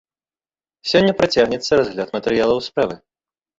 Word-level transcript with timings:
Сёння 0.91 1.11
працягнецца 1.19 1.71
разгляд 1.83 2.17
матэрыялаў 2.19 2.65
справы. 2.71 3.01